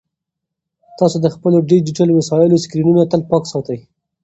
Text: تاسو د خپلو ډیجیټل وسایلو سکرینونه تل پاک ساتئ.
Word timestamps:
تاسو 0.99 1.17
د 1.21 1.27
خپلو 1.35 1.57
ډیجیټل 1.71 2.09
وسایلو 2.13 2.61
سکرینونه 2.63 3.03
تل 3.11 3.21
پاک 3.29 3.43
ساتئ. 3.51 3.79